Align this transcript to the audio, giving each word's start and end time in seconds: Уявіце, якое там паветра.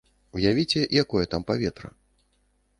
Уявіце, 0.37 0.81
якое 1.03 1.23
там 1.35 1.47
паветра. 1.53 1.89